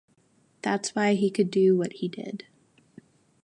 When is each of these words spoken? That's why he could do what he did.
That's 0.63 0.95
why 0.95 1.13
he 1.13 1.29
could 1.29 1.51
do 1.51 1.77
what 1.77 1.93
he 1.93 2.07
did. 2.07 2.45